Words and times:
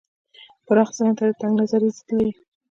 پراخ 0.65 0.89
ذهن 0.97 1.13
د 1.17 1.19
تنگ 1.39 1.53
نظرۍ 1.61 1.89
ضد 1.97 2.07
دی. 2.17 2.29